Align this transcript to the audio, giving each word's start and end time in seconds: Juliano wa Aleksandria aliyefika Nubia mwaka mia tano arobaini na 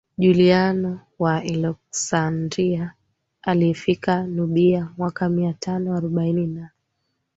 Juliano 0.17 1.01
wa 1.19 1.35
Aleksandria 1.37 2.93
aliyefika 3.41 4.23
Nubia 4.23 4.89
mwaka 4.97 5.29
mia 5.29 5.53
tano 5.53 5.95
arobaini 5.97 6.47
na 6.47 6.69